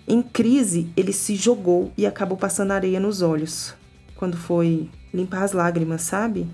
Em 0.07 0.23
crise, 0.23 0.91
ele 0.97 1.13
se 1.13 1.37
jogou 1.37 1.93
e 1.97 2.07
acabou 2.07 2.37
passando 2.37 2.73
areia 2.73 2.99
nos 2.99 3.21
olhos. 3.23 3.78
Quando 4.19 4.37
foi 4.37 4.91
limpar 5.15 5.45
as 5.45 5.53
lágrimas, 5.53 6.03
sabe? 6.03 6.45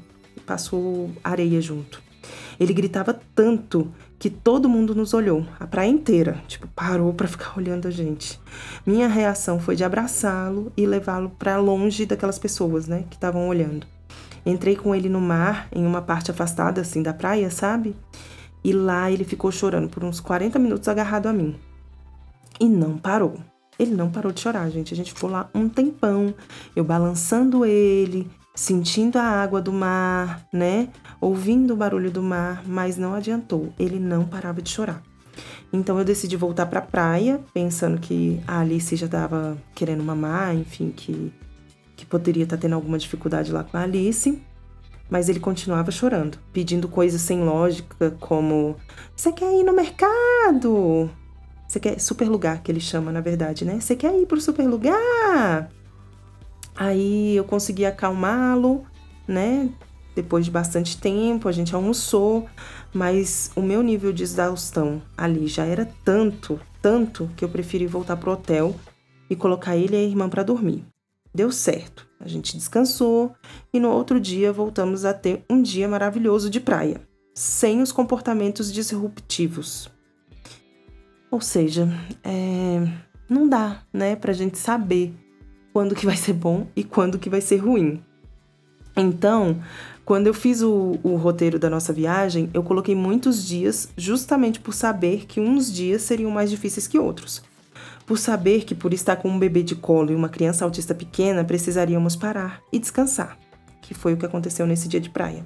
Passou 0.45 1.11
areia 1.25 1.63
junto. 1.63 2.03
Ele 2.61 2.75
gritava 2.75 3.19
tanto 3.35 3.91
que 4.19 4.29
todo 4.29 4.69
mundo 4.69 4.95
nos 4.95 5.15
olhou, 5.15 5.47
a 5.59 5.67
praia 5.67 5.89
inteira, 5.89 6.43
tipo, 6.47 6.69
parou 6.69 7.15
para 7.15 7.27
ficar 7.27 7.55
olhando 7.57 7.89
a 7.89 7.91
gente. 7.91 8.39
Minha 8.87 9.09
reação 9.09 9.59
foi 9.59 9.77
de 9.77 9.83
abraçá-lo 9.83 10.71
e 10.77 10.85
levá-lo 10.85 11.31
para 11.31 11.57
longe 11.57 12.05
daquelas 12.05 12.39
pessoas, 12.39 12.87
né, 12.87 13.07
que 13.09 13.17
estavam 13.17 13.49
olhando. 13.49 13.87
Entrei 14.45 14.77
com 14.77 14.95
ele 14.95 15.09
no 15.09 15.21
mar, 15.21 15.67
em 15.73 15.87
uma 15.87 16.03
parte 16.03 16.31
afastada 16.31 16.83
assim 16.83 17.03
da 17.03 17.15
praia, 17.15 17.51
sabe? 17.51 17.97
E 18.63 18.75
lá 18.75 19.11
ele 19.11 19.25
ficou 19.25 19.51
chorando 19.51 19.89
por 19.89 20.05
uns 20.05 20.21
40 20.21 20.59
minutos 20.59 20.87
agarrado 20.87 21.29
a 21.29 21.33
mim. 21.33 21.57
E 22.61 22.69
não 22.69 22.99
parou. 22.99 23.39
Ele 23.79 23.95
não 23.95 24.11
parou 24.11 24.33
de 24.33 24.41
chorar, 24.41 24.71
gente. 24.71 24.95
A 24.95 24.97
gente 24.97 25.13
ficou 25.13 25.31
lá 25.31 25.49
um 25.55 25.69
tempão, 25.69 26.35
eu 26.75 26.85
balançando 26.85 27.65
ele, 27.65 28.31
sentindo 28.55 29.19
a 29.19 29.23
água 29.23 29.61
do 29.61 29.73
mar, 29.73 30.47
né? 30.53 30.89
Ouvindo 31.21 31.75
o 31.75 31.77
barulho 31.77 32.11
do 32.11 32.23
mar, 32.23 32.63
mas 32.67 32.97
não 32.97 33.15
adiantou. 33.15 33.73
Ele 33.79 33.99
não 33.99 34.25
parava 34.25 34.63
de 34.63 34.71
chorar. 34.71 35.03
Então 35.73 35.99
eu 35.99 36.05
decidi 36.05 36.37
voltar 36.37 36.67
para 36.67 36.79
a 36.79 36.83
praia, 36.83 37.41
pensando 37.53 38.01
que 38.01 38.41
a 38.47 38.61
Alice 38.61 38.95
já 38.95 39.07
estava 39.07 39.59
querendo 39.75 40.05
mamar, 40.05 40.55
enfim, 40.55 40.93
que, 40.95 41.33
que 41.97 42.07
poderia 42.07 42.45
estar 42.45 42.57
tá 42.57 42.63
tendo 42.63 42.77
alguma 42.77 42.97
dificuldade 42.97 43.51
lá 43.51 43.65
com 43.65 43.77
a 43.77 43.81
Alice. 43.81 44.41
Mas 45.11 45.29
ele 45.29 45.41
continuava 45.41 45.91
chorando, 45.91 46.39
pedindo 46.53 46.89
coisas 46.89 47.21
sem 47.21 47.43
lógica, 47.43 48.13
como: 48.21 48.77
Você 49.15 49.33
quer 49.33 49.53
ir 49.53 49.65
no 49.65 49.73
mercado? 49.75 51.11
Você 51.75 51.81
quer 51.81 51.99
super 51.99 52.29
lugar 52.29 52.63
que 52.63 52.71
ele 52.71 52.79
chama, 52.79 53.11
na 53.11 53.21
verdade, 53.21 53.65
né? 53.65 53.81
Você 53.81 53.97
quer 53.97 54.17
ir 54.17 54.27
pro 54.27 54.41
super 54.41 54.65
lugar? 54.65 55.69
Aí 56.77 57.35
eu 57.35 57.43
consegui 57.43 57.85
acalmá-lo, 57.85 58.87
né? 59.27 59.69
Depois 60.15 60.45
de 60.45 60.53
bastante 60.53 60.97
tempo, 60.97 61.49
a 61.49 61.53
gente 61.53 61.75
almoçou, 61.75 62.47
mas 62.93 63.51
o 63.57 63.61
meu 63.61 63.83
nível 63.83 64.13
de 64.13 64.23
exaustão 64.23 65.03
ali 65.17 65.49
já 65.49 65.65
era 65.65 65.85
tanto, 66.05 66.61
tanto 66.81 67.29
que 67.37 67.45
eu 67.45 67.49
preferi 67.49 67.89
voltar 67.89 68.19
pro 68.19 68.31
hotel 68.31 68.73
e 69.29 69.35
colocar 69.35 69.77
ele 69.77 69.97
e 69.97 69.99
a 69.99 70.03
irmã 70.05 70.29
para 70.29 70.45
dormir. 70.45 70.85
Deu 71.35 71.51
certo. 71.51 72.07
A 72.21 72.29
gente 72.29 72.57
descansou 72.57 73.35
e 73.73 73.81
no 73.81 73.91
outro 73.91 74.21
dia 74.21 74.53
voltamos 74.53 75.05
a 75.05 75.13
ter 75.13 75.45
um 75.51 75.61
dia 75.61 75.89
maravilhoso 75.89 76.49
de 76.49 76.61
praia, 76.61 77.01
sem 77.35 77.83
os 77.83 77.91
comportamentos 77.91 78.73
disruptivos. 78.73 79.93
Ou 81.35 81.41
seja, 81.41 81.89
é, 82.23 82.81
não 83.29 83.49
dá, 83.49 83.83
né, 83.93 84.15
pra 84.15 84.33
gente 84.33 84.57
saber 84.57 85.13
quando 85.73 85.93
que 85.93 86.07
vai 86.07 86.17
ser 86.17 86.33
bom 86.33 86.69
e 86.77 86.85
quando 86.85 87.19
que 87.19 87.29
vai 87.29 87.41
ser 87.41 87.57
ruim. 87.57 88.01
Então, 88.97 89.61
quando 90.05 90.29
eu 90.29 90.33
fiz 90.33 90.63
o, 90.63 90.97
o, 91.03 91.17
roteiro 91.17 91.59
da 91.59 91.69
nossa 91.69 91.93
viagem, 91.93 92.49
eu 92.55 92.63
coloquei 92.63 92.95
muitos 92.95 93.45
dias 93.45 93.89
justamente 93.97 94.61
por 94.61 94.73
saber 94.73 95.27
que 95.27 95.41
uns 95.41 95.73
dias 95.73 96.03
seriam 96.03 96.31
mais 96.31 96.51
difíceis 96.51 96.87
que 96.87 97.01
outros. 97.01 97.43
Por 98.07 98.17
saber 98.17 98.63
que 98.63 98.73
por 98.73 98.95
estar 98.95 99.17
com 99.17 99.29
um 99.29 99.37
bebê 99.37 99.65
de 99.65 99.75
colo 99.75 100.13
e 100.13 100.15
uma 100.15 100.29
criança 100.29 100.65
autista 100.65 100.95
pequena, 100.95 101.43
precisaríamos 101.43 102.15
parar 102.15 102.63
e 102.73 102.79
descansar, 102.79 103.37
que 103.83 103.93
foi 103.93 104.15
o 104.15 104.17
que 104.17 104.27
aconteceu 104.27 104.69
nesse 104.69 104.87
dia 104.87 105.01
de 105.01 105.11
praia. 105.11 105.45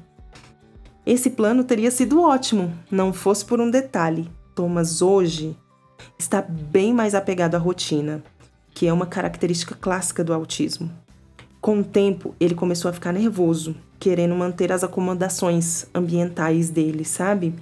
Esse 1.06 1.30
plano 1.30 1.64
teria 1.64 1.90
sido 1.90 2.20
ótimo, 2.20 2.74
não 2.90 3.10
fosse 3.10 3.42
por 3.42 3.58
um 3.58 3.70
detalhe. 3.70 4.30
Thomas 4.54 5.00
hoje 5.00 5.56
está 6.18 6.42
bem 6.42 6.92
mais 6.92 7.14
apegado 7.14 7.54
à 7.54 7.58
rotina, 7.58 8.22
que 8.74 8.86
é 8.86 8.92
uma 8.92 9.06
característica 9.06 9.74
clássica 9.74 10.22
do 10.22 10.32
autismo. 10.32 10.90
Com 11.60 11.80
o 11.80 11.84
tempo, 11.84 12.34
ele 12.38 12.54
começou 12.54 12.88
a 12.88 12.94
ficar 12.94 13.12
nervoso, 13.12 13.74
querendo 13.98 14.34
manter 14.34 14.70
as 14.70 14.84
acomodações 14.84 15.86
ambientais 15.94 16.70
dele, 16.70 17.04
sabe? 17.04 17.54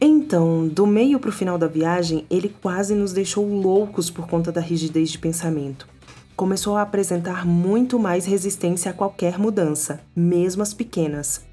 Então, 0.00 0.66
do 0.66 0.86
meio 0.86 1.18
para 1.18 1.28
o 1.28 1.32
final 1.32 1.58
da 1.58 1.66
viagem, 1.66 2.24
ele 2.30 2.48
quase 2.48 2.94
nos 2.94 3.12
deixou 3.12 3.46
loucos 3.46 4.08
por 4.08 4.26
conta 4.26 4.50
da 4.50 4.60
rigidez 4.60 5.10
de 5.10 5.18
pensamento. 5.18 5.86
Começou 6.34 6.76
a 6.76 6.82
apresentar 6.82 7.44
muito 7.44 7.98
mais 7.98 8.24
resistência 8.24 8.90
a 8.90 8.94
qualquer 8.94 9.38
mudança, 9.38 10.00
mesmo 10.16 10.62
as 10.62 10.72
pequenas. 10.72 11.44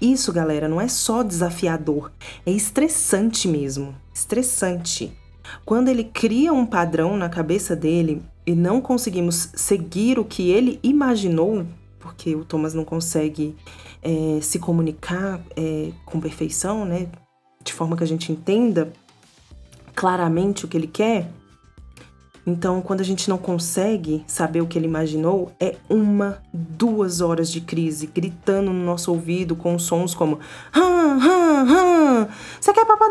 Isso, 0.00 0.32
galera, 0.32 0.68
não 0.68 0.80
é 0.80 0.88
só 0.88 1.22
desafiador, 1.22 2.10
é 2.44 2.50
estressante 2.50 3.46
mesmo. 3.46 3.94
Estressante. 4.12 5.16
Quando 5.64 5.88
ele 5.88 6.04
cria 6.04 6.52
um 6.52 6.66
padrão 6.66 7.16
na 7.16 7.28
cabeça 7.28 7.76
dele 7.76 8.22
e 8.46 8.54
não 8.54 8.80
conseguimos 8.80 9.50
seguir 9.54 10.18
o 10.18 10.24
que 10.24 10.50
ele 10.50 10.78
imaginou, 10.82 11.66
porque 11.98 12.34
o 12.34 12.44
Thomas 12.44 12.74
não 12.74 12.84
consegue 12.84 13.56
é, 14.02 14.40
se 14.40 14.58
comunicar 14.58 15.40
é, 15.56 15.92
com 16.04 16.20
perfeição, 16.20 16.84
né? 16.84 17.08
De 17.62 17.72
forma 17.72 17.96
que 17.96 18.02
a 18.02 18.06
gente 18.06 18.32
entenda 18.32 18.92
claramente 19.94 20.64
o 20.64 20.68
que 20.68 20.76
ele 20.76 20.88
quer. 20.88 21.30
Então, 22.44 22.82
quando 22.82 23.00
a 23.00 23.04
gente 23.04 23.28
não 23.28 23.38
consegue 23.38 24.24
saber 24.26 24.60
o 24.60 24.66
que 24.66 24.76
ele 24.76 24.86
imaginou, 24.86 25.52
é 25.60 25.76
uma, 25.88 26.42
duas 26.52 27.20
horas 27.20 27.48
de 27.48 27.60
crise, 27.60 28.08
gritando 28.08 28.72
no 28.72 28.84
nosso 28.84 29.12
ouvido 29.12 29.54
com 29.54 29.78
sons 29.78 30.12
como: 30.12 30.40
Hã, 30.74 30.80
hã, 30.80 31.64
hã! 31.68 32.28
Você 32.60 32.72
quer 32.72 32.84
papai 32.84 33.08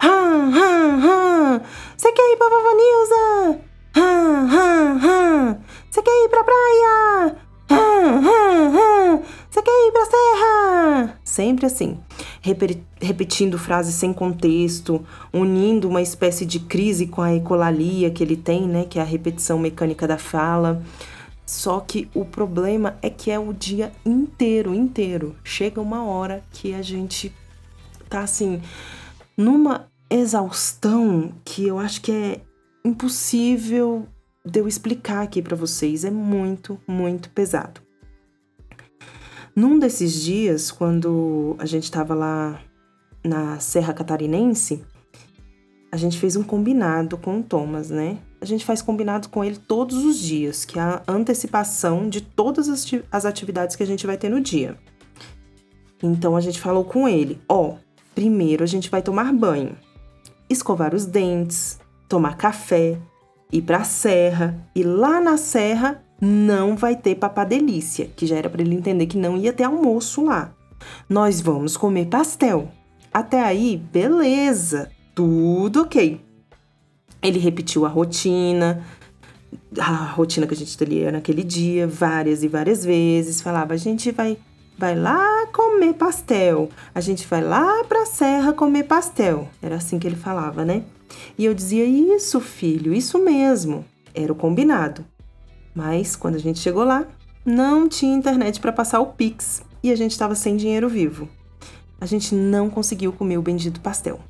delícia? 0.00 0.02
Hã, 0.02 0.50
hã, 0.52 1.00
hã. 1.02 1.62
Você 1.96 2.12
quer 2.12 2.32
ir 2.32 2.36
pra 2.36 2.48
Vovó 2.48 2.70
Nilza? 2.76 3.60
Hã, 3.96 4.48
hã, 4.52 4.98
hã. 5.02 5.58
Você 5.90 6.02
quer 6.02 6.24
ir 6.24 6.28
pra 6.28 6.44
praia? 6.44 7.36
Hã. 7.70 9.22
Você 9.50 9.62
quer 9.62 9.88
ir 9.88 9.92
pra 9.92 10.04
serra? 10.04 11.18
Sempre 11.24 11.66
assim, 11.66 11.98
repetindo 13.00 13.58
frases 13.58 13.94
sem 13.94 14.12
contexto, 14.12 15.04
unindo 15.32 15.88
uma 15.88 16.02
espécie 16.02 16.44
de 16.46 16.60
crise 16.60 17.06
com 17.06 17.22
a 17.22 17.34
ecolalia 17.34 18.10
que 18.10 18.22
ele 18.22 18.36
tem, 18.36 18.66
né, 18.66 18.84
que 18.84 18.98
é 18.98 19.02
a 19.02 19.04
repetição 19.04 19.58
mecânica 19.58 20.06
da 20.06 20.18
fala. 20.18 20.82
Só 21.44 21.80
que 21.80 22.08
o 22.14 22.24
problema 22.24 22.96
é 23.02 23.08
que 23.08 23.30
é 23.30 23.38
o 23.38 23.52
dia 23.52 23.92
inteiro, 24.04 24.74
inteiro. 24.74 25.36
Chega 25.44 25.80
uma 25.80 26.04
hora 26.04 26.42
que 26.52 26.74
a 26.74 26.82
gente 26.82 27.32
tá 28.08 28.20
assim, 28.20 28.60
numa 29.36 29.90
exaustão 30.10 31.32
que 31.44 31.66
eu 31.66 31.78
acho 31.78 32.00
que 32.00 32.12
é 32.12 32.40
impossível 32.84 34.06
de 34.44 34.60
eu 34.60 34.68
explicar 34.68 35.22
aqui 35.22 35.42
para 35.42 35.56
vocês. 35.56 36.04
É 36.04 36.10
muito, 36.10 36.80
muito 36.86 37.30
pesado. 37.30 37.80
Num 39.54 39.78
desses 39.78 40.22
dias, 40.22 40.70
quando 40.70 41.56
a 41.58 41.66
gente 41.66 41.84
estava 41.84 42.14
lá 42.14 42.60
na 43.24 43.58
Serra 43.58 43.92
Catarinense, 43.92 44.84
a 45.90 45.96
gente 45.96 46.18
fez 46.18 46.36
um 46.36 46.42
combinado 46.42 47.16
com 47.16 47.40
o 47.40 47.42
Thomas, 47.42 47.90
né? 47.90 48.18
A 48.40 48.44
gente 48.44 48.64
faz 48.64 48.82
combinado 48.82 49.28
com 49.30 49.42
ele 49.42 49.56
todos 49.56 50.04
os 50.04 50.18
dias, 50.18 50.64
que 50.64 50.78
é 50.78 50.82
a 50.82 51.02
antecipação 51.08 52.08
de 52.08 52.20
todas 52.20 52.68
as 53.10 53.24
atividades 53.24 53.74
que 53.74 53.82
a 53.82 53.86
gente 53.86 54.06
vai 54.06 54.18
ter 54.18 54.28
no 54.28 54.40
dia. 54.40 54.78
Então 56.02 56.36
a 56.36 56.40
gente 56.40 56.60
falou 56.60 56.84
com 56.84 57.08
ele: 57.08 57.40
ó, 57.48 57.76
primeiro 58.16 58.64
a 58.64 58.66
gente 58.66 58.90
vai 58.90 59.02
tomar 59.02 59.30
banho, 59.32 59.76
escovar 60.48 60.94
os 60.94 61.04
dentes, 61.04 61.78
tomar 62.08 62.36
café, 62.36 62.98
ir 63.52 63.62
pra 63.62 63.84
serra 63.84 64.58
e 64.74 64.82
lá 64.82 65.20
na 65.20 65.36
serra 65.36 66.02
não 66.18 66.74
vai 66.74 66.96
ter 66.96 67.16
papadelícia, 67.16 68.10
que 68.16 68.26
já 68.26 68.36
era 68.36 68.48
para 68.48 68.62
ele 68.62 68.74
entender 68.74 69.06
que 69.06 69.18
não 69.18 69.36
ia 69.36 69.52
ter 69.52 69.64
almoço 69.64 70.24
lá. 70.24 70.54
Nós 71.08 71.42
vamos 71.42 71.76
comer 71.76 72.06
pastel. 72.06 72.70
Até 73.12 73.42
aí, 73.42 73.76
beleza, 73.76 74.90
tudo 75.14 75.82
ok. 75.82 76.20
Ele 77.22 77.38
repetiu 77.38 77.84
a 77.84 77.88
rotina, 77.88 78.82
a 79.78 80.06
rotina 80.06 80.46
que 80.46 80.54
a 80.54 80.56
gente 80.56 80.76
teria 80.76 81.12
naquele 81.12 81.42
dia, 81.42 81.86
várias 81.86 82.42
e 82.42 82.48
várias 82.48 82.84
vezes. 82.84 83.40
Falava: 83.40 83.74
a 83.74 83.76
gente 83.76 84.10
vai, 84.10 84.38
vai 84.78 84.94
lá 84.94 85.46
comer 85.52 85.94
pastel, 85.94 86.68
a 86.94 87.00
gente 87.00 87.26
vai 87.26 87.42
lá 87.42 87.84
pra 87.84 88.06
serra 88.06 88.52
comer 88.52 88.84
pastel. 88.84 89.48
Era 89.62 89.76
assim 89.76 89.98
que 89.98 90.06
ele 90.06 90.16
falava, 90.16 90.64
né? 90.64 90.84
E 91.38 91.44
eu 91.44 91.54
dizia: 91.54 91.84
Isso, 91.84 92.40
filho, 92.40 92.92
isso 92.92 93.18
mesmo. 93.18 93.84
Era 94.14 94.32
o 94.32 94.36
combinado. 94.36 95.04
Mas 95.74 96.16
quando 96.16 96.36
a 96.36 96.40
gente 96.40 96.58
chegou 96.58 96.84
lá, 96.84 97.06
não 97.44 97.88
tinha 97.88 98.16
internet 98.16 98.60
para 98.60 98.72
passar 98.72 99.00
o 99.00 99.12
Pix 99.12 99.62
e 99.82 99.90
a 99.90 99.96
gente 99.96 100.12
estava 100.12 100.34
sem 100.34 100.56
dinheiro 100.56 100.88
vivo. 100.88 101.28
A 102.00 102.06
gente 102.06 102.34
não 102.34 102.68
conseguiu 102.70 103.12
comer 103.12 103.38
o 103.38 103.42
bendito 103.42 103.80
pastel. 103.80 104.20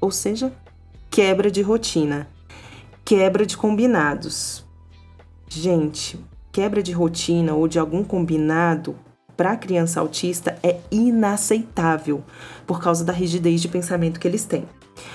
Ou 0.00 0.10
seja, 0.10 0.52
quebra 1.10 1.50
de 1.50 1.62
rotina, 1.62 2.28
quebra 3.04 3.44
de 3.44 3.56
combinados. 3.56 4.64
Gente, 5.48 6.18
quebra 6.50 6.82
de 6.82 6.92
rotina 6.92 7.54
ou 7.54 7.68
de 7.68 7.78
algum 7.78 8.02
combinado 8.02 8.96
para 9.36 9.56
criança 9.56 10.00
autista 10.00 10.58
é 10.62 10.78
inaceitável 10.90 12.22
por 12.66 12.80
causa 12.80 13.04
da 13.04 13.12
rigidez 13.12 13.60
de 13.60 13.68
pensamento 13.68 14.20
que 14.20 14.28
eles 14.28 14.44
têm. 14.44 14.64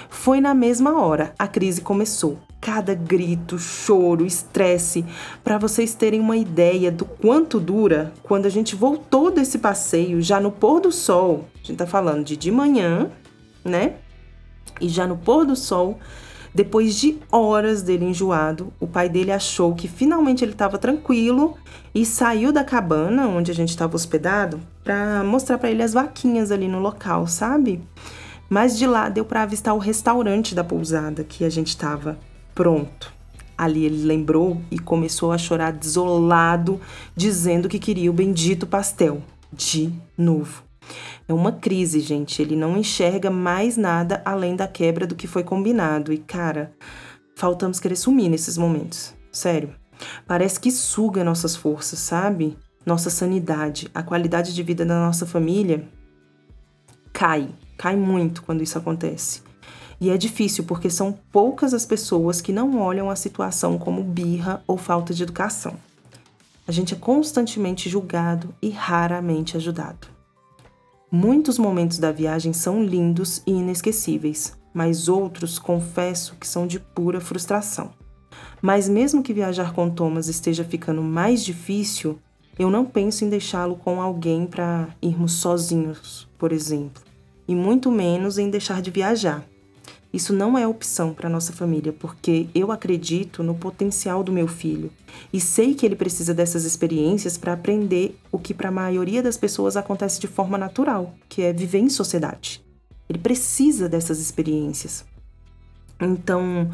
Foi 0.09 0.41
na 0.41 0.53
mesma 0.53 1.01
hora 1.01 1.33
a 1.37 1.47
crise 1.47 1.81
começou 1.81 2.37
cada 2.59 2.93
grito, 2.93 3.57
choro, 3.57 4.25
estresse, 4.25 5.05
para 5.43 5.57
vocês 5.57 5.93
terem 5.93 6.19
uma 6.19 6.35
ideia 6.35 6.91
do 6.91 7.05
quanto 7.05 7.59
dura 7.59 8.13
quando 8.21 8.45
a 8.45 8.49
gente 8.49 8.75
voltou 8.75 9.31
desse 9.31 9.59
passeio 9.59 10.21
já 10.21 10.39
no 10.39 10.51
pôr 10.51 10.81
do 10.81 10.91
sol. 10.91 11.45
A 11.55 11.65
gente 11.65 11.77
tá 11.77 11.87
falando 11.87 12.25
de 12.25 12.35
de 12.35 12.51
manhã, 12.51 13.09
né? 13.63 13.95
E 14.81 14.89
já 14.89 15.07
no 15.07 15.17
pôr 15.17 15.45
do 15.45 15.55
sol, 15.55 15.99
depois 16.53 16.95
de 16.95 17.19
horas 17.31 17.81
dele 17.81 18.05
enjoado, 18.05 18.73
o 18.79 18.87
pai 18.87 19.07
dele 19.07 19.31
achou 19.31 19.75
que 19.75 19.87
finalmente 19.87 20.43
ele 20.43 20.53
estava 20.53 20.77
tranquilo 20.77 21.55
e 21.93 22.05
saiu 22.05 22.51
da 22.51 22.63
cabana 22.63 23.27
onde 23.27 23.51
a 23.51 23.55
gente 23.55 23.69
estava 23.69 23.95
hospedado 23.95 24.59
para 24.83 25.23
mostrar 25.23 25.57
para 25.57 25.69
ele 25.69 25.83
as 25.83 25.93
vaquinhas 25.93 26.51
ali 26.51 26.67
no 26.67 26.79
local, 26.79 27.27
sabe? 27.27 27.81
Mas 28.49 28.77
de 28.77 28.87
lá 28.87 29.09
deu 29.09 29.23
para 29.23 29.43
avistar 29.43 29.75
o 29.75 29.79
restaurante 29.79 30.55
da 30.55 30.63
pousada 30.63 31.23
que 31.23 31.45
a 31.45 31.49
gente 31.49 31.67
estava. 31.67 32.17
Pronto. 32.55 33.13
Ali 33.55 33.85
ele 33.85 34.03
lembrou 34.05 34.59
e 34.71 34.79
começou 34.79 35.31
a 35.31 35.37
chorar 35.37 35.71
desolado, 35.71 36.79
dizendo 37.15 37.69
que 37.69 37.77
queria 37.77 38.09
o 38.09 38.13
bendito 38.13 38.65
pastel. 38.65 39.21
De 39.53 39.91
novo. 40.17 40.68
É 41.27 41.33
uma 41.33 41.51
crise, 41.51 41.99
gente. 41.99 42.41
Ele 42.41 42.55
não 42.55 42.77
enxerga 42.77 43.29
mais 43.29 43.77
nada 43.77 44.21
além 44.25 44.55
da 44.55 44.67
quebra 44.67 45.05
do 45.05 45.15
que 45.15 45.27
foi 45.27 45.43
combinado. 45.43 46.11
E, 46.11 46.17
cara, 46.17 46.73
faltamos 47.35 47.79
querer 47.79 47.95
sumir 47.95 48.29
nesses 48.29 48.57
momentos. 48.57 49.13
Sério. 49.31 49.73
Parece 50.25 50.59
que 50.59 50.71
suga 50.71 51.23
nossas 51.23 51.55
forças, 51.55 51.99
sabe? 51.99 52.57
Nossa 52.85 53.09
sanidade, 53.09 53.89
a 53.93 54.01
qualidade 54.01 54.53
de 54.53 54.63
vida 54.63 54.85
da 54.85 54.95
nossa 54.95 55.25
família 55.25 55.87
cai. 57.11 57.49
Cai 57.77 57.95
muito 57.95 58.43
quando 58.43 58.63
isso 58.63 58.77
acontece. 58.77 59.41
E 60.01 60.09
é 60.09 60.17
difícil 60.17 60.63
porque 60.63 60.89
são 60.89 61.11
poucas 61.31 61.73
as 61.73 61.85
pessoas 61.85 62.39
que 62.39 62.53
não 62.53 62.79
olham 62.79 63.09
a 63.09 63.15
situação 63.15 63.77
como 63.77 64.01
birra 64.01 64.63
ou 64.65 64.77
falta 64.77 65.13
de 65.13 65.23
educação. 65.23 65.75
A 66.65 66.71
gente 66.71 66.93
é 66.93 66.97
constantemente 66.97 67.89
julgado 67.89 68.53
e 68.61 68.69
raramente 68.69 69.57
ajudado. 69.57 70.07
Muitos 71.11 71.57
momentos 71.57 71.97
da 71.97 72.11
viagem 72.11 72.53
são 72.53 72.83
lindos 72.83 73.41
e 73.47 73.51
inesquecíveis, 73.51 74.55
mas 74.71 75.09
outros 75.09 75.57
confesso 75.57 76.35
que 76.39 76.47
são 76.47 76.67
de 76.67 76.79
pura 76.79 77.19
frustração. 77.19 77.91
Mas 78.61 78.87
mesmo 78.87 79.23
que 79.23 79.33
viajar 79.33 79.73
com 79.73 79.89
Thomas 79.89 80.27
esteja 80.27 80.63
ficando 80.63 81.01
mais 81.01 81.43
difícil, 81.43 82.19
eu 82.59 82.69
não 82.69 82.85
penso 82.85 83.25
em 83.25 83.29
deixá-lo 83.29 83.75
com 83.75 83.99
alguém 83.99 84.45
para 84.45 84.89
irmos 85.01 85.33
sozinhos, 85.33 86.29
por 86.37 86.51
exemplo, 86.51 87.01
e 87.47 87.55
muito 87.55 87.89
menos 87.89 88.37
em 88.37 88.47
deixar 88.47 88.79
de 88.79 88.91
viajar. 88.91 89.43
Isso 90.11 90.33
não 90.33 90.57
é 90.57 90.67
opção 90.67 91.13
para 91.13 91.29
nossa 91.29 91.53
família, 91.53 91.93
porque 91.93 92.47
eu 92.55 92.71
acredito 92.71 93.43
no 93.43 93.53
potencial 93.53 94.23
do 94.23 94.31
meu 94.31 94.47
filho 94.47 94.91
e 95.31 95.39
sei 95.39 95.75
que 95.75 95.85
ele 95.85 95.95
precisa 95.95 96.33
dessas 96.33 96.65
experiências 96.65 97.37
para 97.37 97.53
aprender 97.53 98.17
o 98.31 98.39
que 98.39 98.53
para 98.53 98.69
a 98.69 98.71
maioria 98.71 99.21
das 99.21 99.37
pessoas 99.37 99.77
acontece 99.77 100.19
de 100.19 100.27
forma 100.27 100.57
natural, 100.57 101.13
que 101.27 101.43
é 101.43 101.53
viver 101.53 101.77
em 101.79 101.89
sociedade. 101.89 102.63
Ele 103.07 103.19
precisa 103.19 103.87
dessas 103.87 104.19
experiências. 104.19 105.05
Então, 106.01 106.71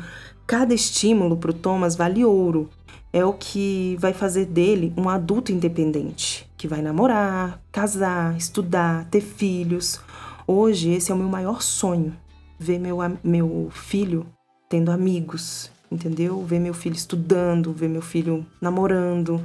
cada 0.48 0.74
estímulo 0.74 1.36
para 1.36 1.52
o 1.52 1.54
Thomas 1.54 1.96
vale 1.96 2.24
ouro. 2.24 2.70
É 3.12 3.24
o 3.24 3.34
que 3.34 3.98
vai 4.00 4.14
fazer 4.14 4.46
dele 4.46 4.94
um 4.98 5.10
adulto 5.10 5.52
independente, 5.52 6.50
que 6.58 6.68
vai 6.68 6.82
namorar, 6.82 7.62
casar, 7.72 8.36
estudar, 8.38 9.06
ter 9.10 9.22
filhos. 9.22 10.00
Hoje, 10.46 10.92
esse 10.92 11.12
é 11.12 11.16
o 11.16 11.18
meu 11.18 11.30
maior 11.30 11.62
sonho 11.62 12.14
ver 12.60 12.80
meu, 12.80 12.98
meu 13.24 13.70
filho 13.72 14.26
tendo 14.70 14.92
amigos, 14.92 15.72
entendeu? 15.92 16.44
Ver 16.44 16.60
meu 16.60 16.74
filho 16.74 16.96
estudando, 16.96 17.74
ver 17.74 17.90
meu 17.90 18.02
filho 18.02 18.46
namorando. 18.62 19.42